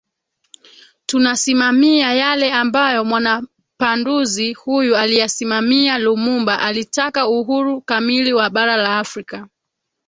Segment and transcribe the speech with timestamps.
[1.05, 9.47] tunasimamia yale ambayo Mwanapanduzi huyu aliyasimamia Lumumba alitaka uhuru kamili wa bara la Afrika